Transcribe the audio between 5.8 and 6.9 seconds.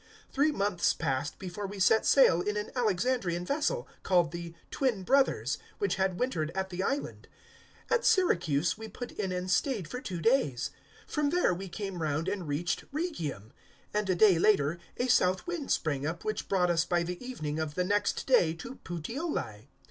had wintered at the